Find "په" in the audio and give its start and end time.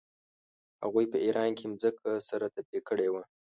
1.11-1.17